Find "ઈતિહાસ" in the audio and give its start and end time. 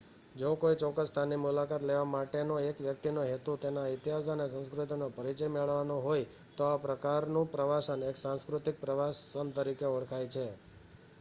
3.87-4.27